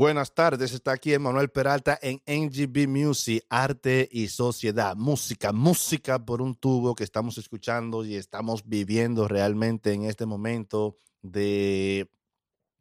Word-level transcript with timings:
Buenas 0.00 0.32
tardes, 0.32 0.72
está 0.72 0.92
aquí 0.92 1.12
Emanuel 1.12 1.50
Peralta 1.50 1.98
en 2.00 2.22
NGB 2.26 2.88
Music, 2.88 3.44
Arte 3.50 4.08
y 4.10 4.28
Sociedad. 4.28 4.96
Música, 4.96 5.52
música 5.52 6.24
por 6.24 6.40
un 6.40 6.54
tubo 6.54 6.94
que 6.94 7.04
estamos 7.04 7.36
escuchando 7.36 8.02
y 8.02 8.16
estamos 8.16 8.66
viviendo 8.66 9.28
realmente 9.28 9.92
en 9.92 10.04
este 10.04 10.24
momento 10.24 10.96
de, 11.20 12.10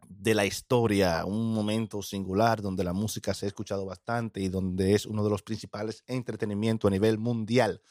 de 0.08 0.34
la 0.34 0.46
historia, 0.46 1.26
un 1.26 1.54
momento 1.54 2.02
singular 2.02 2.62
donde 2.62 2.86
la 2.86 2.94
música 2.94 3.34
se 3.34 3.48
ha 3.48 3.50
escuchado 3.50 3.86
bastante 3.86 4.40
y 4.40 4.48
donde 4.48 4.94
es 4.94 5.06
uno 5.06 5.22
de 5.22 5.30
los 5.30 5.44
principales 5.44 6.06
entretenimientos 6.08 6.88
a 6.88 6.92
nivel 6.92 7.18
mundial. 7.18 7.82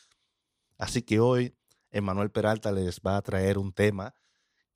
Así 0.79 1.03
que 1.03 1.21
hoy 1.21 1.55
Emanuel 1.91 2.31
Peralta 2.31 2.73
les 2.73 2.99
va 3.07 3.19
a 3.19 3.23
traer 3.23 3.59
un 3.59 3.75
tema 3.75 4.15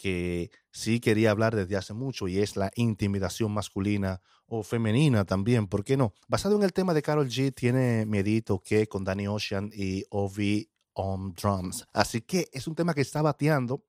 que 0.02 0.50
sí 0.72 0.98
quería 0.98 1.30
hablar 1.30 1.54
desde 1.54 1.76
hace 1.76 1.94
mucho 1.94 2.26
y 2.26 2.40
es 2.40 2.56
la 2.56 2.72
intimidación 2.74 3.52
masculina 3.52 4.20
o 4.46 4.64
femenina 4.64 5.24
también, 5.24 5.68
¿por 5.68 5.84
qué 5.84 5.96
no? 5.96 6.12
Basado 6.26 6.56
en 6.56 6.64
el 6.64 6.72
tema 6.72 6.92
de 6.92 7.02
Carol 7.02 7.28
G, 7.28 7.54
tiene 7.54 8.04
Miedito 8.04 8.58
que 8.58 8.88
con 8.88 9.04
Danny 9.04 9.28
Ocean 9.28 9.70
y 9.72 10.02
Ovi 10.10 10.68
on 10.94 11.34
Drums. 11.34 11.86
Así 11.92 12.22
que 12.22 12.48
es 12.52 12.66
un 12.66 12.74
tema 12.74 12.94
que 12.94 13.00
está 13.00 13.22
bateando, 13.22 13.84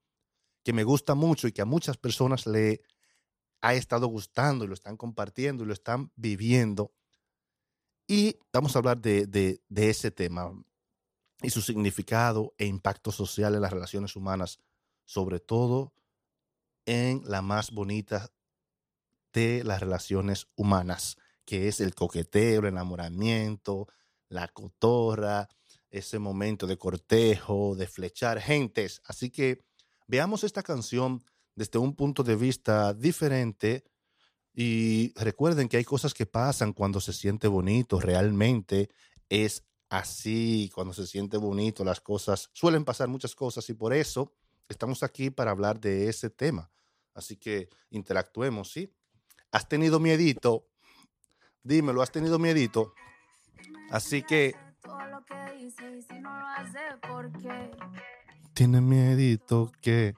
que 0.63 0.71
me 0.71 0.83
gusta 0.83 1.15
mucho 1.15 1.47
y 1.47 1.51
que 1.51 1.63
a 1.63 1.65
muchas 1.65 1.97
personas 1.97 2.45
le 2.45 2.83
ha 3.61 3.73
estado 3.73 4.05
gustando 4.05 4.65
y 4.65 4.67
lo 4.67 4.75
están 4.75 4.97
compartiendo 4.97 5.63
y 5.63 5.65
lo 5.65 5.73
están 5.73 6.11
viviendo. 6.15 6.93
Y 8.07 8.37
vamos 8.53 8.75
a 8.75 8.79
hablar 8.79 9.01
de, 9.01 9.25
de, 9.25 9.63
de 9.67 9.89
ese 9.89 10.11
tema 10.11 10.53
y 11.41 11.49
su 11.49 11.61
significado 11.61 12.53
e 12.59 12.67
impacto 12.67 13.11
social 13.11 13.55
en 13.55 13.61
las 13.61 13.73
relaciones 13.73 14.15
humanas, 14.15 14.59
sobre 15.05 15.39
todo 15.39 15.91
en 16.85 17.21
la 17.25 17.41
más 17.41 17.71
bonita 17.71 18.31
de 19.33 19.63
las 19.63 19.79
relaciones 19.79 20.47
humanas, 20.55 21.17
que 21.45 21.67
es 21.67 21.79
el 21.79 21.95
coqueteo, 21.95 22.61
el 22.61 22.67
enamoramiento, 22.67 23.87
la 24.29 24.47
cotorra, 24.47 25.49
ese 25.89 26.19
momento 26.19 26.67
de 26.67 26.77
cortejo, 26.77 27.75
de 27.75 27.87
flechar 27.87 28.39
gentes. 28.39 29.01
Así 29.05 29.29
que 29.29 29.63
veamos 30.07 30.43
esta 30.43 30.63
canción 30.63 31.23
desde 31.55 31.79
un 31.79 31.95
punto 31.95 32.23
de 32.23 32.35
vista 32.35 32.93
diferente 32.93 33.83
y 34.53 35.13
recuerden 35.15 35.67
que 35.67 35.77
hay 35.77 35.83
cosas 35.83 36.13
que 36.13 36.25
pasan 36.25 36.73
cuando 36.73 36.99
se 36.99 37.13
siente 37.13 37.47
bonito, 37.47 37.99
realmente 37.99 38.89
es 39.29 39.63
así, 39.89 40.71
cuando 40.73 40.93
se 40.93 41.07
siente 41.07 41.37
bonito, 41.37 41.83
las 41.83 42.01
cosas, 42.01 42.49
suelen 42.53 42.85
pasar 42.85 43.07
muchas 43.07 43.35
cosas 43.35 43.67
y 43.69 43.73
por 43.73 43.93
eso 43.93 44.33
estamos 44.73 45.03
aquí 45.03 45.29
para 45.29 45.51
hablar 45.51 45.79
de 45.79 46.09
ese 46.09 46.29
tema. 46.29 46.69
Así 47.13 47.37
que 47.37 47.69
interactuemos, 47.91 48.71
¿sí? 48.71 48.91
¿Has 49.51 49.69
tenido 49.69 49.99
miedito? 49.99 50.67
Dímelo, 51.61 52.01
¿has 52.01 52.11
tenido 52.11 52.39
miedito? 52.39 52.93
Así 53.91 54.23
que... 54.23 54.55
Tiene 58.53 58.81
miedito 58.81 59.71
que... 59.79 60.15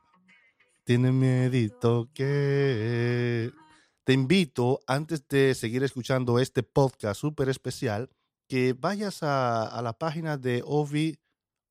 Tiene 0.86 1.12
miedito 1.12 2.10
que... 2.14 3.52
Te 4.06 4.14
invito, 4.14 4.80
antes 4.88 5.28
de 5.28 5.54
seguir 5.56 5.84
escuchando 5.84 6.40
este 6.40 6.64
podcast 6.64 7.20
súper 7.20 7.50
especial, 7.50 8.10
que 8.48 8.74
vayas 8.74 9.24
a, 9.24 9.64
a, 9.64 9.82
la 9.82 9.94
página 9.94 10.38
de 10.38 10.62
Ovi 10.64 11.18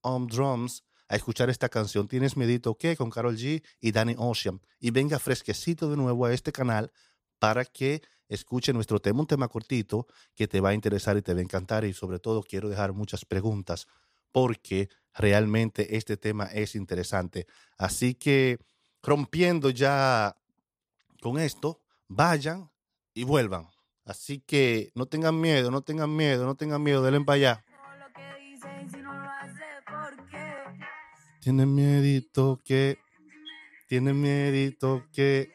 On 0.02 0.26
Drums 0.26 0.84
a 1.08 1.16
escuchar 1.16 1.50
esta 1.50 1.69
canción. 1.69 2.08
Tienes 2.08 2.36
Medito 2.36 2.77
qué 2.77 2.97
con 2.97 3.10
Carol 3.10 3.36
G 3.36 3.62
y 3.80 3.92
Danny 3.92 4.14
Ocean. 4.19 4.60
Y 4.80 4.91
venga 4.91 5.19
fresquecito 5.19 5.91
de 5.91 5.97
nuevo 5.97 6.27
a 6.27 6.33
este 6.33 6.52
canal 6.52 6.92
para 7.38 7.64
que 7.64 8.02
escuche 8.28 8.72
nuestro 8.72 9.00
tema, 9.00 9.20
un 9.20 9.27
tema 9.27 9.48
cortito 9.48 10.06
que 10.34 10.48
te 10.48 10.60
va 10.60 10.70
a 10.70 10.75
interesar 10.75 11.16
y 11.16 11.22
te 11.22 11.34
va 11.34 11.41
a 11.41 11.42
encantar. 11.42 11.84
Y 11.84 11.92
sobre 11.92 12.19
todo 12.19 12.42
quiero 12.42 12.69
dejar 12.69 12.92
muchas 12.92 13.25
preguntas 13.25 13.86
porque 14.32 14.88
realmente 15.14 15.97
este 15.97 16.16
tema 16.16 16.47
es 16.47 16.75
interesante. 16.75 17.47
Así 17.76 18.15
que 18.15 18.59
rompiendo 19.03 19.71
ya 19.71 20.36
con 21.21 21.38
esto, 21.38 21.81
vayan 22.09 22.71
y 23.15 23.25
vuelvan. 23.25 23.69
Así 24.04 24.41
que 24.41 24.91
no 24.94 25.06
tengan 25.06 25.41
miedo, 25.41 25.71
no 25.71 25.82
tengan 25.82 26.15
miedo, 26.15 26.44
no 26.44 26.56
tengan 26.56 26.82
miedo, 26.82 27.03
denle 27.03 27.21
para 27.21 27.36
allá. 27.36 27.65
Tiene 31.44 31.66
miedito 31.66 32.59
que. 32.65 32.97
Tiene 33.87 34.15
miedito 34.15 35.05
que. 35.12 35.53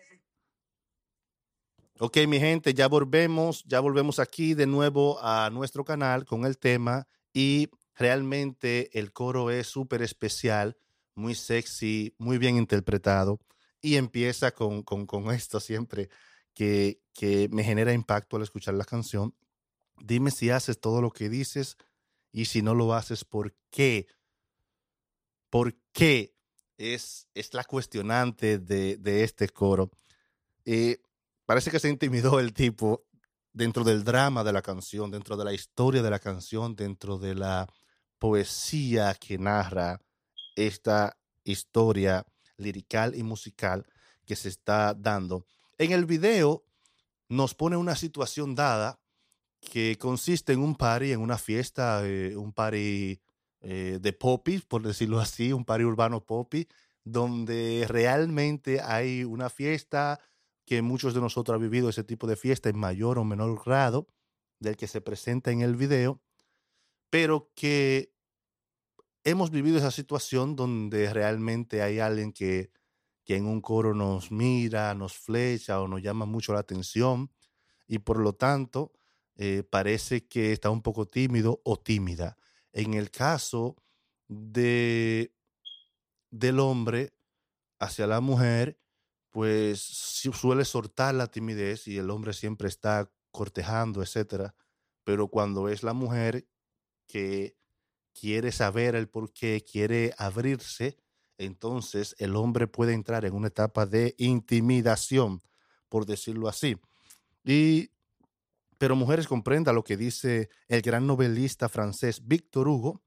Ok, 1.97 2.17
mi 2.27 2.39
gente, 2.39 2.75
ya 2.75 2.87
volvemos, 2.87 3.63
ya 3.65 3.79
volvemos 3.79 4.19
aquí 4.19 4.53
de 4.53 4.67
nuevo 4.67 5.17
a 5.19 5.49
nuestro 5.49 5.83
canal 5.83 6.25
con 6.25 6.45
el 6.45 6.59
tema 6.59 7.07
y 7.33 7.69
realmente 7.95 8.99
el 8.99 9.11
coro 9.11 9.49
es 9.49 9.65
súper 9.65 10.03
especial, 10.03 10.77
muy 11.15 11.33
sexy, 11.33 12.13
muy 12.19 12.37
bien 12.37 12.57
interpretado 12.57 13.39
y 13.81 13.95
empieza 13.95 14.51
con, 14.51 14.83
con, 14.83 15.07
con 15.07 15.31
esto 15.33 15.59
siempre 15.59 16.09
que, 16.53 17.01
que 17.15 17.49
me 17.51 17.63
genera 17.63 17.93
impacto 17.93 18.37
al 18.37 18.43
escuchar 18.43 18.75
la 18.75 18.85
canción. 18.85 19.33
Dime 19.97 20.29
si 20.29 20.51
haces 20.51 20.79
todo 20.79 21.01
lo 21.01 21.09
que 21.09 21.29
dices 21.29 21.77
y 22.31 22.45
si 22.45 22.61
no 22.61 22.75
lo 22.75 22.93
haces, 22.93 23.25
¿por 23.25 23.55
qué? 23.71 24.05
¿Por 25.49 25.75
qué? 25.91 26.35
Es, 26.77 27.27
es 27.33 27.53
la 27.53 27.65
cuestionante 27.65 28.57
de, 28.57 28.95
de 28.97 29.23
este 29.25 29.49
coro. 29.49 29.91
Eh, 30.63 31.01
parece 31.45 31.71
que 31.71 31.79
se 31.79 31.89
intimidó 31.89 32.39
el 32.39 32.53
tipo 32.53 33.03
dentro 33.51 33.83
del 33.83 34.05
drama 34.05 34.45
de 34.45 34.53
la 34.53 34.61
canción, 34.61 35.11
dentro 35.11 35.35
de 35.35 35.43
la 35.43 35.53
historia 35.53 36.01
de 36.01 36.09
la 36.09 36.19
canción, 36.19 36.75
dentro 36.75 37.17
de 37.17 37.35
la 37.35 37.67
poesía 38.17 39.13
que 39.15 39.37
narra 39.37 39.99
esta 40.55 41.17
historia 41.43 42.25
lirical 42.57 43.15
y 43.15 43.23
musical 43.23 43.85
que 44.25 44.35
se 44.35 44.49
está 44.49 44.93
dando. 44.93 45.45
En 45.77 45.91
el 45.91 46.05
video 46.05 46.63
nos 47.29 47.55
pone 47.55 47.77
una 47.77 47.95
situación 47.95 48.55
dada 48.55 48.99
que 49.59 49.97
consiste 49.97 50.53
en 50.53 50.59
un 50.59 50.75
party, 50.75 51.11
en 51.11 51.21
una 51.21 51.37
fiesta, 51.37 52.01
eh, 52.05 52.35
un 52.35 52.53
party 52.53 53.19
eh, 53.61 53.99
de 54.01 54.13
poppy, 54.13 54.59
por 54.59 54.81
decirlo 54.83 55.19
así, 55.19 55.53
un 55.53 55.65
party 55.65 55.83
urbano 55.83 56.25
poppy, 56.25 56.67
donde 57.03 57.85
realmente 57.87 58.81
hay 58.81 59.23
una 59.23 59.49
fiesta 59.49 60.19
que 60.65 60.81
muchos 60.81 61.13
de 61.13 61.21
nosotros 61.21 61.55
han 61.55 61.61
vivido 61.61 61.89
ese 61.89 62.03
tipo 62.03 62.27
de 62.27 62.35
fiesta 62.35 62.69
en 62.69 62.77
mayor 62.77 63.17
o 63.17 63.23
menor 63.23 63.61
grado 63.63 64.07
del 64.59 64.77
que 64.77 64.87
se 64.87 65.01
presenta 65.01 65.51
en 65.51 65.61
el 65.61 65.75
video, 65.75 66.21
pero 67.09 67.51
que 67.55 68.13
hemos 69.23 69.51
vivido 69.51 69.77
esa 69.77 69.91
situación 69.91 70.55
donde 70.55 71.11
realmente 71.13 71.81
hay 71.81 71.99
alguien 71.99 72.31
que, 72.31 72.71
que 73.23 73.35
en 73.35 73.45
un 73.45 73.61
coro 73.61 73.93
nos 73.93 74.31
mira, 74.31 74.93
nos 74.93 75.17
flecha 75.17 75.81
o 75.81 75.87
nos 75.87 76.01
llama 76.01 76.25
mucho 76.25 76.53
la 76.53 76.59
atención 76.59 77.31
y 77.87 77.99
por 77.99 78.19
lo 78.19 78.33
tanto 78.33 78.93
eh, 79.35 79.63
parece 79.63 80.27
que 80.27 80.51
está 80.51 80.69
un 80.69 80.81
poco 80.81 81.07
tímido 81.07 81.61
o 81.63 81.77
tímida. 81.77 82.37
En 82.73 82.93
el 82.93 83.11
caso 83.11 83.75
de, 84.27 85.33
del 86.31 86.59
hombre 86.59 87.13
hacia 87.79 88.07
la 88.07 88.21
mujer, 88.21 88.79
pues 89.31 89.79
suele 89.81 90.65
soltar 90.65 91.15
la 91.15 91.27
timidez 91.27 91.87
y 91.87 91.97
el 91.97 92.09
hombre 92.09 92.33
siempre 92.33 92.67
está 92.67 93.09
cortejando, 93.31 94.01
etcétera. 94.01 94.55
Pero 95.03 95.27
cuando 95.27 95.69
es 95.69 95.83
la 95.83 95.93
mujer 95.93 96.47
que 97.07 97.55
quiere 98.13 98.51
saber 98.51 98.95
el 98.95 99.07
por 99.07 99.31
qué, 99.31 99.63
quiere 99.63 100.13
abrirse, 100.17 100.97
entonces 101.37 102.15
el 102.19 102.35
hombre 102.35 102.67
puede 102.67 102.93
entrar 102.93 103.23
en 103.25 103.33
una 103.33 103.47
etapa 103.47 103.85
de 103.85 104.13
intimidación, 104.17 105.41
por 105.87 106.05
decirlo 106.05 106.47
así. 106.47 106.77
Y 107.45 107.91
pero 108.79 108.95
mujeres, 108.95 109.27
comprenda 109.27 109.73
lo 109.73 109.83
que 109.83 109.97
dice 109.97 110.49
el 110.69 110.81
gran 110.81 111.05
novelista 111.05 111.67
francés 111.67 112.25
Victor 112.25 112.69
Hugo, 112.69 113.03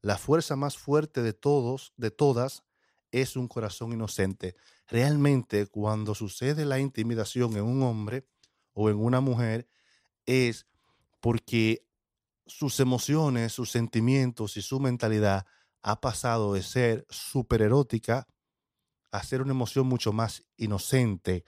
la 0.00 0.16
fuerza 0.16 0.56
más 0.56 0.78
fuerte 0.78 1.22
de 1.22 1.34
todos, 1.34 1.92
de 1.98 2.10
todas, 2.10 2.64
es 3.10 3.36
un 3.36 3.46
corazón 3.46 3.92
inocente. 3.92 4.56
Realmente, 4.88 5.66
cuando 5.66 6.14
sucede 6.14 6.64
la 6.64 6.80
intimidación 6.80 7.56
en 7.58 7.64
un 7.64 7.82
hombre 7.82 8.26
o 8.72 8.88
en 8.88 8.96
una 8.96 9.20
mujer, 9.20 9.68
es 10.24 10.66
porque 11.20 11.86
sus 12.46 12.80
emociones, 12.80 13.52
sus 13.52 13.70
sentimientos 13.70 14.56
y 14.56 14.62
su 14.62 14.80
mentalidad 14.80 15.44
ha 15.82 16.00
pasado 16.00 16.54
de 16.54 16.62
ser 16.62 17.06
súper 17.10 17.60
erótica 17.60 18.26
a 19.10 19.22
ser 19.22 19.42
una 19.42 19.52
emoción 19.52 19.86
mucho 19.86 20.14
más 20.14 20.42
inocente, 20.56 21.44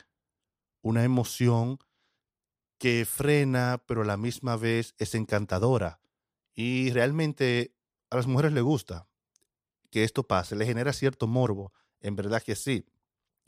una 0.83 1.03
emoción 1.03 1.79
que 2.85 3.07
frena, 3.07 3.83
pero 3.87 4.03
a 4.03 4.05
la 4.05 4.19
misma 4.19 4.59
vez 4.59 4.95
es 4.99 5.15
encantadora. 5.15 6.03
Y 6.53 6.91
realmente 6.91 7.75
a 8.11 8.17
las 8.17 8.27
mujeres 8.27 8.53
les 8.53 8.63
gusta 8.63 9.09
que 9.91 10.05
esto 10.05 10.25
pase, 10.25 10.55
le 10.55 10.67
genera 10.67 10.93
cierto 10.93 11.27
morbo. 11.27 11.73
En 12.01 12.15
verdad 12.15 12.43
que 12.43 12.55
sí. 12.55 12.85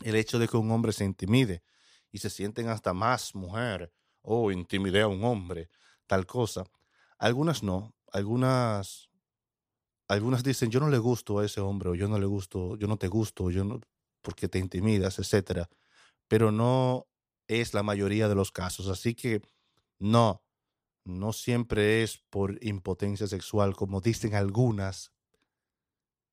El 0.03 0.15
hecho 0.17 0.39
de 0.39 0.49
que 0.49 0.57
un 0.57 0.71
hombre 0.71 0.93
se 0.95 1.05
intimide 1.05 1.63
y 2.11 2.17
se 2.17 2.31
sienten 2.31 2.71
hasta 2.71 2.95
más 2.95 3.35
mujer 3.35 3.93
oh, 4.23 4.51
intimidé 4.51 5.03
a 5.03 5.09
un 5.09 5.23
hombre, 5.23 5.69
tal 6.07 6.25
cosa. 6.25 6.65
Algunas 7.19 7.63
no, 7.63 7.95
algunas, 8.13 9.11
algunas 10.09 10.45
dicen, 10.45 10.71
yo 10.71 10.81
no 10.81 10.89
le 10.89 10.97
gusto 10.97 11.41
a 11.41 11.45
ese 11.45 11.61
hombre, 11.61 11.91
o 11.91 11.95
yo 11.95 12.09
no 12.09 12.19
le 12.19 12.25
gusto, 12.25 12.79
yo 12.79 12.87
no 12.87 12.97
te 12.97 13.09
gusto, 13.09 13.51
yo 13.51 13.65
no, 13.65 13.83
porque 14.23 14.49
te 14.49 14.59
intimidas, 14.59 15.19
etcétera. 15.19 15.69
Pero 16.27 16.51
no 16.51 17.07
es 17.49 17.75
la 17.75 17.83
mayoría 17.83 18.29
de 18.29 18.35
los 18.35 18.53
casos. 18.53 18.89
Así 18.89 19.15
que 19.15 19.43
no, 19.99 20.45
no 21.05 21.33
siempre 21.33 22.03
es 22.03 22.19
por 22.31 22.63
impotencia 22.65 23.27
sexual, 23.27 23.77
como 23.77 24.01
dicen 24.01 24.35
algunas. 24.35 25.13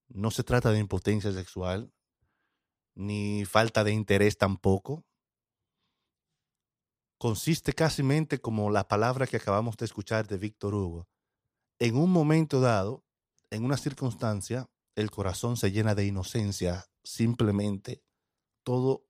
No 0.07 0.31
se 0.31 0.43
trata 0.43 0.71
de 0.71 0.79
impotencia 0.79 1.31
sexual, 1.31 1.93
ni 2.95 3.45
falta 3.45 3.83
de 3.83 3.91
interés 3.91 4.37
tampoco. 4.37 5.05
Consiste 7.17 7.73
casi 7.73 8.03
como 8.41 8.69
la 8.69 8.87
palabra 8.87 9.27
que 9.27 9.37
acabamos 9.37 9.77
de 9.77 9.85
escuchar 9.85 10.27
de 10.27 10.37
Víctor 10.37 10.75
Hugo. 10.75 11.07
En 11.79 11.95
un 11.95 12.11
momento 12.11 12.59
dado, 12.59 13.05
en 13.49 13.63
una 13.63 13.77
circunstancia, 13.77 14.69
el 14.95 15.09
corazón 15.09 15.57
se 15.57 15.71
llena 15.71 15.95
de 15.95 16.05
inocencia, 16.05 16.85
simplemente. 17.03 18.03
Todo 18.63 19.05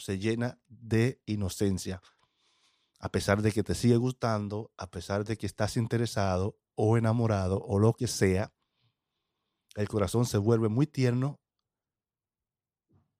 se 0.00 0.18
llena 0.18 0.58
de 0.68 1.22
inocencia. 1.26 2.02
A 2.98 3.10
pesar 3.10 3.42
de 3.42 3.52
que 3.52 3.62
te 3.62 3.74
sigue 3.74 3.96
gustando, 3.96 4.72
a 4.76 4.90
pesar 4.90 5.24
de 5.24 5.36
que 5.36 5.46
estás 5.46 5.76
interesado 5.76 6.58
o 6.74 6.96
enamorado 6.96 7.62
o 7.62 7.78
lo 7.78 7.94
que 7.94 8.06
sea, 8.06 8.52
el 9.76 9.88
corazón 9.88 10.26
se 10.26 10.38
vuelve 10.38 10.68
muy 10.68 10.86
tierno 10.86 11.40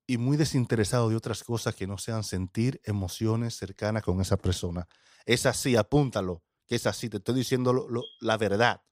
y 0.06 0.18
muy 0.18 0.36
desinteresado 0.36 1.08
de 1.08 1.16
otras 1.16 1.44
cosas 1.44 1.74
que 1.74 1.86
no 1.86 1.96
sean 1.96 2.24
sentir 2.24 2.80
emociones 2.84 3.56
cercanas 3.56 4.02
con 4.02 4.20
esa 4.20 4.36
persona. 4.36 4.88
Es 5.24 5.46
así, 5.46 5.76
apúntalo, 5.76 6.42
que 6.66 6.74
es 6.74 6.86
así. 6.86 7.08
Te 7.08 7.18
estoy 7.18 7.36
diciendo 7.36 7.88
la 8.20 8.36
verdad. 8.36 8.82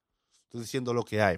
Estoy 0.43 0.61
diciendo 0.61 0.93
lo 0.93 1.03
que 1.03 1.21
hay. 1.21 1.37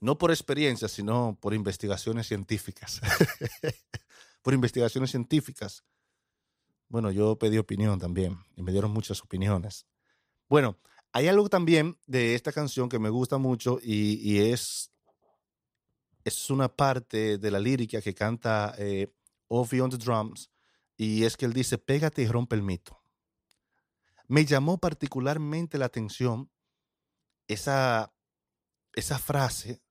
No 0.00 0.16
por 0.18 0.30
experiencia, 0.30 0.88
sino 0.88 1.38
por 1.40 1.54
investigaciones 1.54 2.26
científicas. 2.28 3.00
por 4.46 4.54
investigaciones 4.54 5.10
científicas. 5.10 5.82
Bueno, 6.86 7.10
yo 7.10 7.36
pedí 7.36 7.58
opinión 7.58 7.98
también 7.98 8.38
y 8.54 8.62
me 8.62 8.70
dieron 8.70 8.92
muchas 8.92 9.20
opiniones. 9.20 9.88
Bueno, 10.48 10.78
hay 11.10 11.26
algo 11.26 11.48
también 11.48 11.98
de 12.06 12.36
esta 12.36 12.52
canción 12.52 12.88
que 12.88 13.00
me 13.00 13.08
gusta 13.08 13.38
mucho 13.38 13.80
y, 13.82 14.38
es, 14.38 14.92
es 16.22 16.48
una 16.48 16.68
parte 16.68 17.38
de 17.38 17.50
la 17.50 17.58
lírica 17.58 18.00
que 18.00 18.14
canta 18.14 18.72
eh, 18.78 19.12
Ovi 19.48 19.80
on 19.80 19.90
the 19.90 19.96
Drums 19.96 20.48
y 20.96 21.24
es 21.24 21.36
que 21.36 21.46
él 21.46 21.52
dice, 21.52 21.76
pégate 21.76 22.22
y 22.22 22.28
rompe 22.28 22.54
el 22.54 22.62
mito. 22.62 23.02
Me 24.28 24.44
llamó 24.44 24.78
particularmente 24.78 25.76
la 25.76 25.86
atención 25.86 26.52
esa, 27.48 28.14
esa 28.92 29.18
frase 29.18 29.82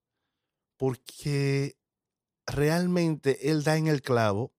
porque 0.77 1.75
realmente 2.45 3.49
él 3.49 3.63
da 3.63 3.77
en 3.77 3.87
el 3.87 4.01
clavo 4.01 4.53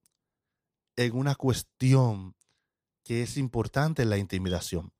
en 0.96 1.16
una 1.16 1.34
cuestión 1.34 2.34
que 3.04 3.22
es 3.22 3.36
importante 3.36 4.02
en 4.02 4.10
la 4.10 4.18
intimidación. 4.18 4.92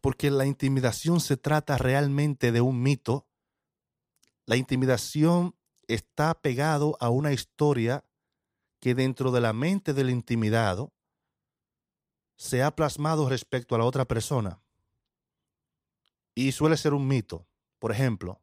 Porque 0.00 0.30
la 0.30 0.46
intimidación 0.46 1.20
se 1.20 1.36
trata 1.36 1.78
realmente 1.78 2.52
de 2.52 2.60
un 2.60 2.82
mito. 2.82 3.26
La 4.46 4.56
intimidación 4.56 5.56
está 5.88 6.34
pegado 6.34 6.96
a 7.00 7.08
una 7.08 7.32
historia 7.32 8.04
que 8.80 8.94
dentro 8.94 9.30
de 9.30 9.40
la 9.40 9.52
mente 9.52 9.94
del 9.94 10.10
intimidado 10.10 10.92
se 12.36 12.62
ha 12.62 12.74
plasmado 12.74 13.28
respecto 13.28 13.74
a 13.74 13.78
la 13.78 13.84
otra 13.84 14.04
persona. 14.04 14.60
Y 16.34 16.52
suele 16.52 16.76
ser 16.76 16.92
un 16.92 17.06
mito. 17.06 17.46
Por 17.78 17.92
ejemplo, 17.92 18.41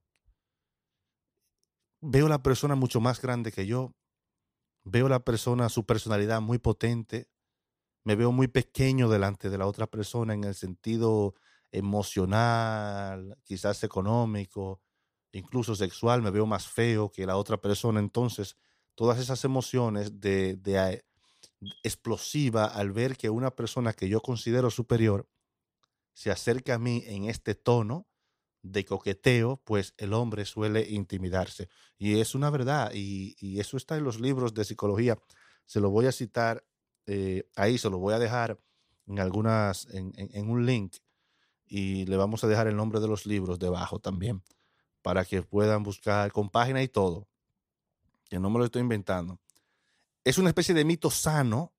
veo 2.02 2.28
la 2.28 2.42
persona 2.44 2.76
mucho 2.76 3.02
más 3.02 3.22
grande 3.22 3.52
que 3.52 3.66
yo, 3.66 3.94
veo 4.84 5.10
la 5.10 5.20
persona, 5.20 5.70
su 5.70 5.86
personalidad 5.86 6.42
muy 6.42 6.58
potente, 6.58 7.30
me 8.04 8.16
veo 8.16 8.32
muy 8.32 8.48
pequeño 8.48 9.10
delante 9.10 9.50
de 9.50 9.58
la 9.58 9.68
otra 9.68 9.88
persona 9.88 10.34
en 10.34 10.44
el 10.44 10.56
sentido 10.56 11.36
emocional, 11.72 13.38
quizás 13.44 13.84
económico, 13.84 14.82
incluso 15.32 15.76
sexual, 15.76 16.22
me 16.22 16.32
veo 16.32 16.46
más 16.46 16.68
feo 16.68 17.12
que 17.12 17.26
la 17.26 17.38
otra 17.38 17.58
persona. 17.62 18.00
Entonces, 18.00 18.58
todas 18.96 19.20
esas 19.20 19.44
emociones 19.46 20.20
de, 20.20 20.56
de 20.56 21.04
explosiva 21.84 22.66
al 22.66 22.92
ver 22.92 23.18
que 23.18 23.30
una 23.30 23.52
persona 23.52 23.94
que 23.94 24.10
yo 24.10 24.22
considero 24.22 24.72
superior 24.72 25.30
se 26.14 26.32
acerca 26.32 26.76
a 26.76 26.80
mí 26.80 27.04
en 27.06 27.26
este 27.26 27.56
tono, 27.56 28.09
de 28.72 28.86
coqueteo, 28.86 29.62
pues 29.64 29.94
el 29.98 30.14
hombre 30.14 30.46
suele 30.46 30.88
intimidarse. 30.90 31.70
Y 31.98 32.20
es 32.20 32.36
una 32.36 32.50
verdad, 32.50 32.92
y, 32.94 33.60
eso 33.60 33.78
está 33.78 33.98
en 33.98 34.04
los 34.04 34.20
libros 34.20 34.54
de 34.54 34.66
psicología. 34.66 35.18
Se 35.66 35.80
lo 35.80 35.90
voy 35.90 36.06
a 36.06 36.12
citar 36.12 36.64
eh, 37.06 37.50
ahí, 37.56 37.78
se 37.78 37.90
lo 37.90 37.98
voy 37.98 38.14
a 38.14 38.20
dejar 38.20 38.60
en 39.08 39.20
algunas, 39.20 39.88
en, 39.92 40.50
un 40.50 40.66
link, 40.66 40.98
y 41.66 42.06
le 42.06 42.16
vamos 42.16 42.44
a 42.44 42.48
dejar 42.48 42.68
el 42.68 42.76
nombre 42.76 43.00
de 43.00 43.08
los 43.08 43.26
libros 43.26 43.58
debajo 43.60 44.00
también, 44.00 44.44
para 45.02 45.26
que 45.26 45.42
puedan 45.42 45.84
buscar 45.84 46.32
con 46.32 46.50
página 46.50 46.84
y 46.84 46.88
todo, 46.88 47.28
que 48.30 48.40
no 48.40 48.50
me 48.50 48.60
lo 48.60 48.66
estoy 48.66 48.82
inventando. 48.82 49.40
Es 50.24 50.38
una 50.38 50.50
especie 50.50 50.76
de 50.76 50.86
mito 50.86 51.10
sano, 51.10 51.74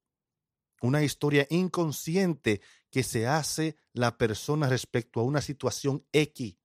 una 0.82 1.02
historia 1.02 1.46
inconsciente 1.50 2.60
que 2.90 3.02
se 3.04 3.28
hace 3.28 3.76
la 3.92 4.16
persona 4.16 4.68
respecto 4.68 5.20
a 5.20 5.24
una 5.24 5.40
situación 5.40 6.04
X 6.12 6.59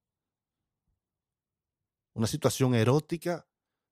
una 2.16 2.28
situación 2.28 2.74
erótica 2.74 3.46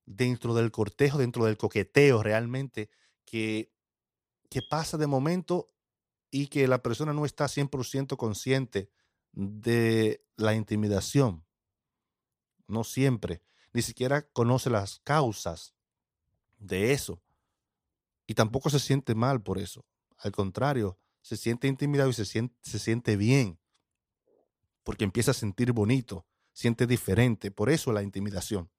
dentro 0.05 0.53
del 0.55 0.71
cortejo, 0.71 1.19
dentro 1.19 1.45
del 1.45 1.57
coqueteo 1.57 2.23
realmente, 2.23 2.89
que, 3.25 3.71
que 4.49 4.61
pasa 4.61 4.97
de 4.97 5.07
momento 5.07 5.71
y 6.31 6.47
que 6.47 6.67
la 6.67 6.81
persona 6.81 7.13
no 7.13 7.25
está 7.25 7.45
100% 7.45 8.17
consciente 8.17 8.89
de 9.33 10.25
la 10.37 10.55
intimidación. 10.55 11.45
No 12.67 12.83
siempre. 12.83 13.43
Ni 13.73 13.81
siquiera 13.81 14.27
conoce 14.29 14.69
las 14.69 14.99
causas 14.99 15.75
de 16.57 16.93
eso. 16.93 17.21
Y 18.25 18.35
tampoco 18.35 18.69
se 18.69 18.79
siente 18.79 19.15
mal 19.15 19.43
por 19.43 19.57
eso. 19.57 19.85
Al 20.17 20.31
contrario, 20.31 20.97
se 21.21 21.35
siente 21.35 21.67
intimidado 21.67 22.09
y 22.09 22.13
se 22.13 22.25
siente, 22.25 22.55
se 22.61 22.79
siente 22.79 23.17
bien. 23.17 23.59
Porque 24.83 25.03
empieza 25.03 25.31
a 25.31 25.35
sentir 25.35 25.73
bonito 25.73 26.25
siente 26.53 26.87
diferente. 26.87 27.51
Por 27.51 27.69
eso 27.69 27.91
la 27.91 28.03
intimidación. 28.03 28.69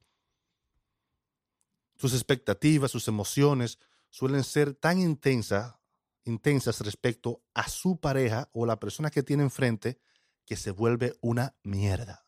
Sus 1.97 2.15
expectativas, 2.15 2.91
sus 2.91 3.07
emociones 3.09 3.79
suelen 4.11 4.45
ser 4.45 4.75
tan 4.75 4.99
intensas, 4.99 5.77
intensas 6.25 6.81
respecto 6.81 7.43
a 7.53 7.69
su 7.69 8.01
pareja 8.01 8.49
o 8.53 8.67
la 8.67 8.81
persona 8.81 9.11
que 9.11 9.23
tiene 9.23 9.43
enfrente 9.43 9.99
que 10.45 10.57
se 10.57 10.71
vuelve 10.71 11.17
una 11.21 11.57
mierda. 11.63 12.25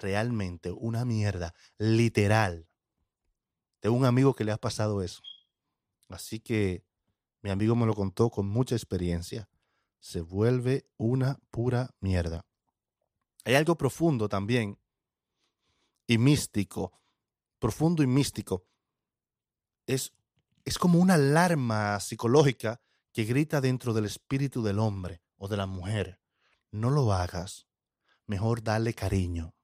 Realmente 0.00 0.70
una 0.70 1.04
mierda, 1.04 1.54
literal. 1.78 2.68
De 3.82 3.88
un 3.88 4.04
amigo 4.04 4.34
que 4.34 4.44
le 4.44 4.52
ha 4.52 4.58
pasado 4.58 5.02
eso. 5.02 5.22
Así 6.08 6.40
que 6.40 6.84
mi 7.42 7.50
amigo 7.50 7.76
me 7.76 7.86
lo 7.86 7.94
contó 7.94 8.30
con 8.30 8.46
mucha 8.46 8.74
experiencia. 8.74 9.48
Se 10.00 10.20
vuelve 10.20 10.86
una 10.96 11.38
pura 11.50 11.94
mierda. 12.00 12.44
Hay 13.44 13.54
algo 13.54 13.76
profundo 13.76 14.28
también 14.28 14.78
y 16.06 16.18
místico, 16.18 16.92
profundo 17.58 18.02
y 18.02 18.06
místico. 18.06 18.66
Es, 19.86 20.12
es 20.64 20.78
como 20.78 20.98
una 20.98 21.14
alarma 21.14 21.98
psicológica 22.00 22.80
que 23.12 23.24
grita 23.24 23.60
dentro 23.60 23.92
del 23.92 24.04
espíritu 24.04 24.62
del 24.62 24.78
hombre 24.78 25.22
o 25.36 25.48
de 25.48 25.56
la 25.56 25.66
mujer. 25.66 26.20
No 26.70 26.90
lo 26.90 27.12
hagas, 27.12 27.66
mejor 28.26 28.62
dale 28.62 28.94
cariño. 28.94 29.54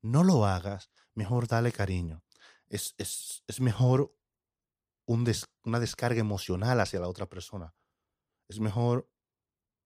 No 0.00 0.24
lo 0.24 0.46
hagas, 0.46 0.90
mejor 1.14 1.46
dale 1.46 1.72
cariño. 1.72 2.22
Es, 2.68 2.94
es, 2.98 3.60
mejor 3.60 4.16
una 5.06 5.80
descarga 5.80 6.20
emocional 6.20 6.80
hacia 6.80 7.00
la 7.00 7.08
otra 7.08 7.26
persona. 7.26 7.74
Es 8.48 8.60
mejor 8.60 9.10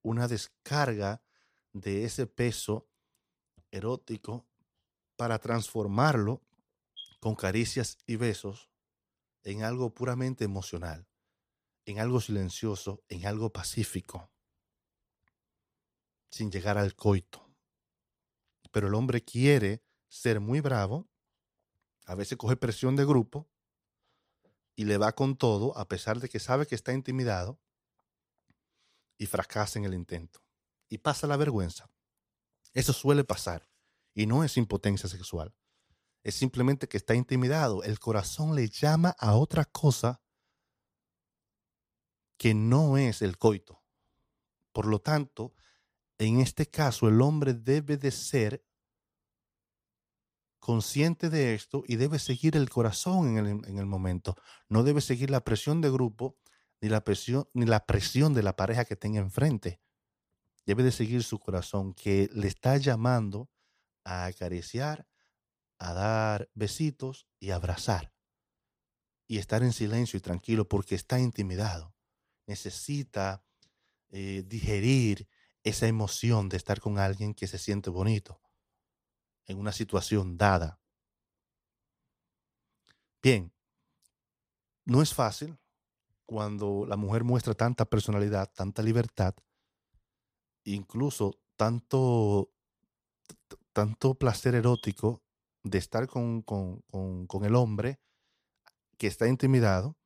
una 0.02 0.28
descarga 0.28 1.22
de 1.80 2.04
ese 2.04 2.26
peso 2.26 2.88
erótico 3.70 4.46
para 5.16 5.38
transformarlo 5.38 6.42
con 7.20 7.34
caricias 7.34 7.98
y 8.06 8.16
besos 8.16 8.70
en 9.42 9.62
algo 9.62 9.94
puramente 9.94 10.44
emocional, 10.44 11.06
en 11.84 11.98
algo 12.00 12.20
silencioso, 12.20 13.02
en 13.08 13.26
algo 13.26 13.52
pacífico, 13.52 14.30
sin 16.30 16.50
llegar 16.50 16.78
al 16.78 16.94
coito. 16.94 17.46
Pero 18.72 18.88
el 18.88 18.94
hombre 18.94 19.22
quiere 19.22 19.82
ser 20.08 20.40
muy 20.40 20.60
bravo, 20.60 21.08
a 22.04 22.14
veces 22.14 22.38
coge 22.38 22.56
presión 22.56 22.96
de 22.96 23.04
grupo 23.04 23.48
y 24.74 24.84
le 24.84 24.98
va 24.98 25.12
con 25.12 25.36
todo, 25.36 25.76
a 25.76 25.88
pesar 25.88 26.20
de 26.20 26.28
que 26.28 26.40
sabe 26.40 26.66
que 26.66 26.74
está 26.74 26.92
intimidado, 26.92 27.58
y 29.18 29.26
fracasa 29.26 29.78
en 29.78 29.86
el 29.86 29.94
intento 29.94 30.45
y 30.88 30.98
pasa 30.98 31.26
la 31.26 31.36
vergüenza. 31.36 31.90
Eso 32.72 32.92
suele 32.92 33.24
pasar 33.24 33.68
y 34.14 34.26
no 34.26 34.44
es 34.44 34.56
impotencia 34.56 35.08
sexual. 35.08 35.54
Es 36.22 36.34
simplemente 36.34 36.88
que 36.88 36.96
está 36.96 37.14
intimidado. 37.14 37.82
El 37.82 37.98
corazón 37.98 38.54
le 38.54 38.68
llama 38.68 39.14
a 39.18 39.36
otra 39.36 39.64
cosa 39.64 40.20
que 42.36 42.54
no 42.54 42.98
es 42.98 43.22
el 43.22 43.38
coito. 43.38 43.82
Por 44.72 44.86
lo 44.86 45.00
tanto, 45.00 45.54
en 46.18 46.40
este 46.40 46.66
caso, 46.66 47.08
el 47.08 47.20
hombre 47.22 47.54
debe 47.54 47.96
de 47.96 48.10
ser 48.10 48.64
consciente 50.58 51.30
de 51.30 51.54
esto 51.54 51.84
y 51.86 51.96
debe 51.96 52.18
seguir 52.18 52.56
el 52.56 52.68
corazón 52.68 53.38
en 53.38 53.46
el, 53.46 53.68
en 53.68 53.78
el 53.78 53.86
momento. 53.86 54.34
No 54.68 54.82
debe 54.82 55.00
seguir 55.00 55.30
la 55.30 55.44
presión 55.44 55.80
de 55.80 55.90
grupo 55.90 56.36
ni 56.80 56.88
la 56.88 57.02
presión, 57.04 57.48
ni 57.54 57.66
la 57.66 57.86
presión 57.86 58.34
de 58.34 58.42
la 58.42 58.56
pareja 58.56 58.84
que 58.84 58.96
tenga 58.96 59.20
enfrente. 59.20 59.80
Debe 60.66 60.82
de 60.82 60.92
seguir 60.92 61.22
su 61.22 61.38
corazón 61.38 61.94
que 61.94 62.28
le 62.32 62.48
está 62.48 62.76
llamando 62.76 63.48
a 64.04 64.26
acariciar, 64.26 65.06
a 65.78 65.92
dar 65.92 66.50
besitos 66.54 67.26
y 67.38 67.50
abrazar. 67.50 68.12
Y 69.28 69.38
estar 69.38 69.62
en 69.62 69.72
silencio 69.72 70.16
y 70.18 70.20
tranquilo 70.20 70.68
porque 70.68 70.94
está 70.94 71.18
intimidado. 71.18 71.94
Necesita 72.46 73.44
eh, 74.10 74.44
digerir 74.46 75.28
esa 75.62 75.86
emoción 75.86 76.48
de 76.48 76.56
estar 76.56 76.80
con 76.80 76.98
alguien 76.98 77.34
que 77.34 77.46
se 77.46 77.58
siente 77.58 77.90
bonito 77.90 78.40
en 79.46 79.58
una 79.58 79.72
situación 79.72 80.36
dada. 80.36 80.80
Bien, 83.22 83.52
no 84.84 85.02
es 85.02 85.12
fácil 85.14 85.58
cuando 86.24 86.86
la 86.86 86.96
mujer 86.96 87.24
muestra 87.24 87.54
tanta 87.54 87.84
personalidad, 87.84 88.52
tanta 88.52 88.82
libertad, 88.82 89.34
incluso 90.74 91.38
tanto, 91.56 92.50
tanto 93.72 94.14
placer 94.14 94.54
erótico 94.54 95.22
de 95.62 95.78
estar 95.78 96.06
con, 96.06 96.42
con, 96.42 97.44
el 97.44 97.54
hombre 97.54 97.98
que 98.98 99.06
está 99.06 99.28
intimidado, 99.28 99.96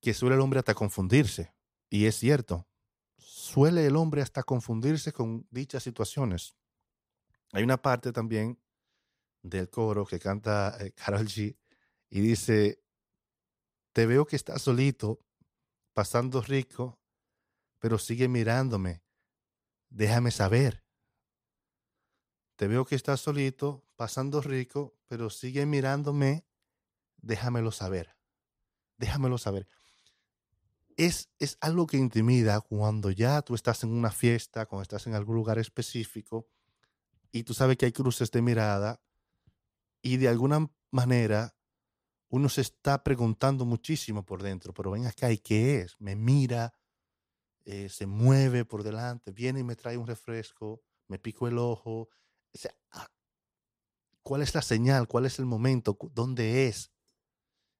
que 0.00 0.14
suele 0.14 0.36
el 0.36 0.40
hombre 0.40 0.58
hasta 0.58 0.74
confundirse. 0.74 1.54
Y 1.88 2.06
es 2.06 2.16
cierto, 2.16 2.66
suele 3.16 3.86
el 3.86 3.96
hombre 3.96 4.22
hasta 4.22 4.42
confundirse 4.42 5.12
con 5.12 5.46
dichas 5.50 5.82
situaciones. 5.82 6.56
Hay 7.52 7.62
una 7.62 7.80
parte 7.80 8.12
también 8.12 8.58
del 9.42 9.70
coro 9.70 10.04
que 10.04 10.18
canta 10.18 10.76
Carol 10.94 11.26
eh, 11.26 11.30
G 11.30 11.56
y 12.10 12.20
dice, 12.20 12.82
te 13.92 14.06
veo 14.06 14.26
que 14.26 14.36
estás 14.36 14.62
solito, 14.62 15.20
pasando 15.94 16.42
rico, 16.42 16.98
pero 17.78 17.98
sigue 17.98 18.28
mirándome. 18.28 19.05
Déjame 19.96 20.30
saber. 20.30 20.84
Te 22.56 22.68
veo 22.68 22.84
que 22.84 22.96
estás 22.96 23.18
solito, 23.20 23.82
pasando 23.96 24.42
rico, 24.42 24.94
pero 25.08 25.30
sigue 25.30 25.64
mirándome. 25.64 26.44
Déjamelo 27.16 27.72
saber. 27.72 28.14
Déjamelo 28.98 29.38
saber. 29.38 29.66
Es, 30.98 31.30
es 31.38 31.56
algo 31.62 31.86
que 31.86 31.96
intimida 31.96 32.60
cuando 32.60 33.10
ya 33.10 33.40
tú 33.40 33.54
estás 33.54 33.84
en 33.84 33.90
una 33.90 34.10
fiesta, 34.10 34.66
cuando 34.66 34.82
estás 34.82 35.06
en 35.06 35.14
algún 35.14 35.34
lugar 35.34 35.58
específico 35.58 36.46
y 37.32 37.44
tú 37.44 37.54
sabes 37.54 37.78
que 37.78 37.86
hay 37.86 37.92
cruces 37.92 38.30
de 38.30 38.42
mirada 38.42 39.00
y 40.02 40.18
de 40.18 40.28
alguna 40.28 40.70
manera 40.90 41.56
uno 42.28 42.50
se 42.50 42.60
está 42.60 43.02
preguntando 43.02 43.64
muchísimo 43.64 44.26
por 44.26 44.42
dentro, 44.42 44.74
pero 44.74 44.90
ven 44.90 45.06
acá, 45.06 45.32
¿y 45.32 45.38
qué 45.38 45.80
es? 45.80 45.96
Me 45.98 46.16
mira, 46.16 46.74
eh, 47.66 47.90
se 47.90 48.06
mueve 48.06 48.64
por 48.64 48.82
delante, 48.82 49.32
viene 49.32 49.60
y 49.60 49.64
me 49.64 49.76
trae 49.76 49.98
un 49.98 50.06
refresco, 50.06 50.82
me 51.06 51.18
pico 51.18 51.46
el 51.46 51.58
ojo. 51.58 52.08
Ah, 52.92 53.08
¿Cuál 54.22 54.40
es 54.40 54.54
la 54.54 54.62
señal? 54.62 55.06
¿Cuál 55.06 55.26
es 55.26 55.38
el 55.38 55.44
momento? 55.44 55.98
¿Dónde 56.14 56.66
es? 56.66 56.92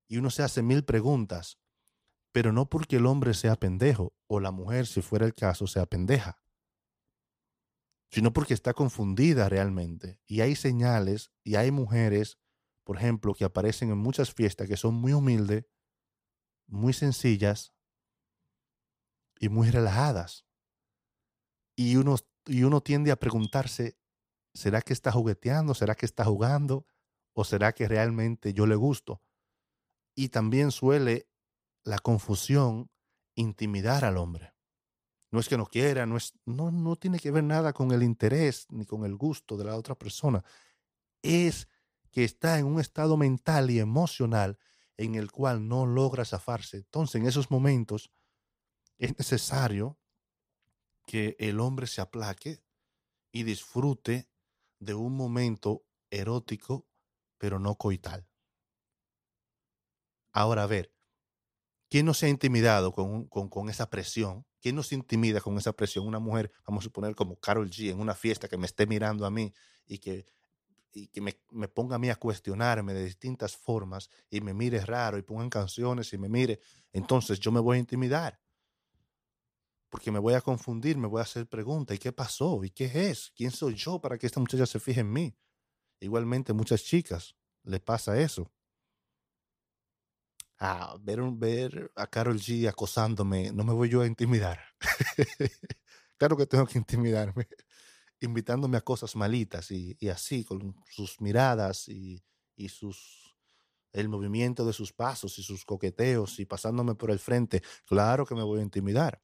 Y 0.07 0.19
uno 0.19 0.29
se 0.29 0.43
hace 0.43 0.63
mil 0.63 0.85
preguntas, 0.85 1.59
pero 2.33 2.53
no 2.53 2.69
porque 2.69 2.97
el 2.97 3.07
hombre 3.07 3.33
sea 3.33 3.57
pendejo 3.57 4.15
o 4.27 4.41
la 4.41 4.51
mujer, 4.51 4.87
si 4.87 5.01
fuera 5.01 5.25
el 5.25 5.35
caso, 5.35 5.67
sea 5.67 5.87
pendeja, 5.87 6.39
sino 8.11 8.35
porque 8.35 8.53
está 8.53 8.75
confundida 8.75 9.49
realmente. 9.49 10.21
Y 10.27 10.43
hay 10.43 10.55
señales 10.55 11.33
y 11.43 11.57
hay 11.57 11.71
mujeres 11.71 12.39
por 12.87 12.99
ejemplo, 12.99 13.35
que 13.35 13.45
aparecen 13.45 13.91
en 13.91 13.99
muchas 13.99 14.33
fiestas 14.33 14.69
que 14.69 14.77
son 14.77 14.95
muy 14.95 15.13
humildes, 15.13 15.67
muy 16.69 16.93
sencillas 16.93 17.75
y 19.39 19.49
muy 19.49 19.71
relajadas. 19.71 20.47
Y 21.77 21.97
uno, 21.97 22.17
y 22.47 22.63
uno 22.63 22.81
tiende 22.81 23.11
a 23.11 23.17
preguntarse, 23.17 23.99
¿será 24.55 24.81
que 24.83 24.93
está 24.93 25.13
jugueteando? 25.13 25.75
¿Será 25.75 25.95
que 25.95 26.07
está 26.07 26.25
jugando? 26.25 26.87
¿O 27.35 27.45
será 27.45 27.73
que 27.73 27.87
realmente 27.89 28.55
yo 28.55 28.67
le 28.67 28.77
gusto? 28.77 29.23
Y 30.15 30.31
también 30.31 30.71
suele 30.71 31.29
la 31.85 31.99
confusión 31.99 32.91
intimidar 33.35 34.05
al 34.05 34.17
hombre. 34.17 34.55
No 35.31 35.41
es 35.41 35.49
que 35.49 35.59
no 35.59 35.67
quiera, 35.67 36.07
no, 36.07 36.17
es, 36.17 36.33
no, 36.47 36.71
no 36.71 36.97
tiene 36.97 37.19
que 37.19 37.31
ver 37.31 37.45
nada 37.45 37.73
con 37.73 37.93
el 37.93 38.03
interés 38.03 38.67
ni 38.71 38.87
con 38.87 39.05
el 39.05 39.17
gusto 39.17 39.57
de 39.57 39.65
la 39.65 39.77
otra 39.77 39.95
persona. 39.95 40.43
Es 41.23 41.69
que 42.11 42.25
está 42.25 42.59
en 42.59 42.67
un 42.67 42.81
estado 42.81 43.17
mental 43.17 43.71
y 43.71 43.79
emocional 43.79 44.59
en 44.97 45.15
el 45.15 45.31
cual 45.31 45.69
no 45.69 45.85
logra 45.85 46.25
zafarse. 46.25 46.79
Entonces, 46.79 47.21
en 47.21 47.27
esos 47.27 47.51
momentos 47.51 48.11
es 48.99 49.17
necesario 49.19 49.99
que 51.07 51.37
el 51.39 51.61
hombre 51.61 51.87
se 51.87 52.01
aplaque 52.01 52.63
y 53.31 53.45
disfrute 53.45 54.29
de 54.79 54.95
un 54.95 55.17
momento 55.17 55.85
erótico, 56.11 56.87
pero 57.39 57.59
no 57.59 57.77
coital. 57.77 58.27
Ahora, 60.33 60.65
a 60.65 60.67
ver, 60.67 60.93
¿quién 61.89 62.07
no 62.07 62.15
se 62.15 62.27
ha 62.27 62.29
intimidado 62.29 62.93
con, 62.93 63.27
con, 63.29 63.69
esa 63.69 63.89
presión? 63.89 64.45
¿Quién 64.61 64.75
no 64.75 64.83
se 64.83 64.95
intimida 64.95 65.41
con 65.41 65.57
esa 65.57 65.73
presión? 65.73 66.07
Una 66.07 66.19
mujer, 66.19 66.53
vamos 66.67 66.83
a 66.83 66.85
suponer 66.85 67.15
como 67.15 67.37
Carol 67.37 67.71
G, 67.71 67.91
en 67.91 68.01
una 68.01 68.15
fiesta 68.15 68.49
que 68.49 68.57
me 68.57 68.67
esté 68.67 68.87
mirando 68.87 69.25
a 69.27 69.31
mí 69.31 69.53
y 69.87 69.99
que 69.99 70.27
y 70.93 71.09
que 71.09 71.21
me, 71.21 71.39
me, 71.51 71.69
ponga 71.69 71.97
a 71.97 71.99
mí 71.99 72.09
a 72.09 72.17
cuestionarme 72.17 72.95
de 72.95 73.05
distintas 73.05 73.55
formas 73.55 74.09
y 74.31 74.41
me 74.41 74.55
mire 74.55 74.81
raro 74.81 75.19
y 75.19 75.23
pongan 75.23 75.51
canciones 75.51 76.11
y 76.15 76.17
me 76.17 76.31
mire, 76.31 76.59
entonces 76.91 77.39
yo 77.39 77.53
me 77.53 77.61
voy 77.61 77.77
a 77.77 77.81
intimidar. 77.81 78.41
Porque 79.89 80.11
me 80.11 80.19
voy 80.19 80.35
a 80.35 80.41
confundir, 80.41 80.99
me 80.99 81.07
voy 81.07 81.21
a 81.21 81.23
hacer 81.23 81.47
preguntas. 81.47 81.97
¿Y 81.97 81.99
qué 81.99 82.13
pasó? 82.13 82.65
¿Y 82.65 82.71
qué 82.71 83.11
es? 83.11 83.33
¿Quién 83.35 83.51
soy 83.51 83.75
yo 83.75 84.01
para 84.01 84.19
que 84.19 84.27
esta 84.27 84.41
muchacha 84.41 84.67
se 84.67 84.81
fije 84.81 85.01
en 85.01 85.13
mí? 85.13 85.37
Igualmente, 86.01 86.53
muchas 86.53 86.83
chicas 86.85 87.37
le 87.65 87.81
pasa 87.81 88.21
eso. 88.21 88.51
Ah, 90.59 90.97
ver, 91.01 91.21
ver 91.33 91.93
a 91.95 92.07
Carol 92.07 92.39
G 92.39 92.67
acosándome, 92.69 93.53
no 93.53 93.63
me 93.65 93.73
voy 93.75 93.91
yo 93.91 94.01
a 94.01 94.07
intimidar. 94.07 94.59
claro 96.17 96.37
que 96.37 96.47
tengo 96.47 96.67
que 96.67 96.79
intimidarme 96.79 97.47
invitándome 98.21 98.79
a 98.79 98.81
cosas 98.81 99.15
malitas 99.17 99.71
y, 99.71 99.97
así, 100.09 100.45
con 100.45 100.75
sus 100.89 101.21
miradas 101.21 101.89
y, 101.89 102.25
y, 102.57 102.71
sus, 102.71 103.37
el 103.93 104.09
movimiento 104.09 104.65
de 104.65 104.73
sus 104.73 104.93
pasos 104.93 105.39
y 105.39 105.43
sus 105.43 105.65
coqueteos 105.65 106.41
y 106.41 106.47
pasándome 106.47 106.95
por 106.95 107.11
el 107.11 107.19
frente, 107.19 107.63
claro 107.85 108.25
que 108.25 108.35
me 108.35 108.43
voy 108.43 108.61
a 108.61 108.63
intimidar. 108.63 109.23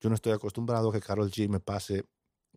Yo 0.00 0.08
no 0.08 0.14
estoy 0.14 0.32
acostumbrado 0.32 0.90
a 0.90 0.92
que 0.92 1.00
Carol 1.00 1.30
G 1.30 1.48
me 1.48 1.60
pase 1.60 2.04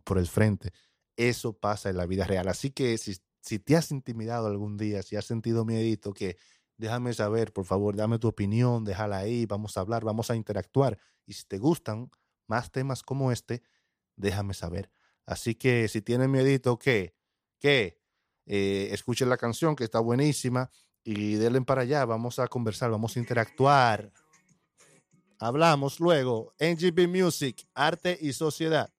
por 0.04 0.18
el 0.18 0.26
frente. 0.26 0.72
Eso 1.16 1.52
pasa 1.52 1.90
en 1.90 1.96
la 1.96 2.06
vida 2.06 2.24
real. 2.24 2.48
Así 2.48 2.70
que 2.70 2.98
si, 2.98 3.16
si 3.40 3.58
te 3.58 3.76
has 3.76 3.90
intimidado 3.90 4.46
algún 4.46 4.76
día, 4.76 5.02
si 5.02 5.16
has 5.16 5.26
sentido 5.26 5.64
miedito, 5.64 6.12
que 6.12 6.36
déjame 6.76 7.12
saber, 7.14 7.52
por 7.52 7.64
favor, 7.64 7.96
dame 7.96 8.18
tu 8.18 8.28
opinión, 8.28 8.84
déjala 8.84 9.18
ahí, 9.18 9.46
vamos 9.46 9.76
a 9.76 9.80
hablar, 9.80 10.04
vamos 10.04 10.30
a 10.30 10.36
interactuar. 10.36 10.98
Y 11.26 11.34
si 11.34 11.44
te 11.44 11.58
gustan 11.58 12.10
más 12.46 12.70
temas 12.70 13.02
como 13.02 13.32
este, 13.32 13.62
déjame 14.16 14.54
saber. 14.54 14.90
Así 15.26 15.54
que 15.54 15.88
si 15.88 16.02
tienen 16.02 16.30
miedito, 16.30 16.78
que, 16.78 17.14
que 17.58 17.98
eh, 18.46 18.88
escuchen 18.92 19.28
la 19.28 19.36
canción 19.36 19.76
que 19.76 19.84
está 19.84 20.00
buenísima 20.00 20.70
y 21.02 21.34
denle 21.34 21.60
para 21.62 21.82
allá. 21.82 22.04
Vamos 22.04 22.38
a 22.38 22.48
conversar, 22.48 22.90
vamos 22.90 23.16
a 23.16 23.20
interactuar. 23.20 24.12
Hablamos 25.38 26.00
luego. 26.00 26.54
NGB 26.58 27.08
Music, 27.08 27.66
Arte 27.74 28.16
y 28.20 28.32
Sociedad. 28.32 28.93